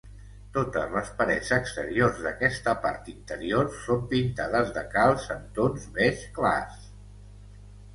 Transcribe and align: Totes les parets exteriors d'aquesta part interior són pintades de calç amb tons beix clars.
Totes 0.53 0.95
les 0.95 1.11
parets 1.19 1.51
exteriors 1.57 2.23
d'aquesta 2.29 2.75
part 2.87 3.13
interior 3.15 3.71
són 3.85 4.03
pintades 4.17 4.75
de 4.81 4.89
calç 4.99 5.33
amb 5.41 5.49
tons 5.61 5.91
beix 6.01 6.31
clars. 6.43 6.95